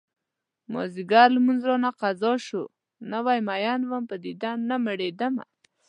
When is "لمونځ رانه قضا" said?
1.35-2.33